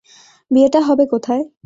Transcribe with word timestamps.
বিয়েটা 0.51 0.79
হবে 0.81 1.03
কোথায়? 1.07 1.43